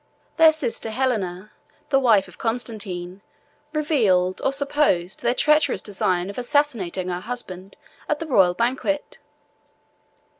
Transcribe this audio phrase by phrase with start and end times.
[0.37, 1.51] Their sister Helena,
[1.89, 3.21] the wife of Constantine,
[3.71, 7.77] revealed, or supposed, their treacherous design of assassinating her husband
[8.09, 9.19] at the royal banquet.